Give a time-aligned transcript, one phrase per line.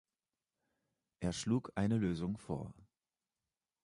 [1.19, 2.73] Er schlug eine Lösung vor.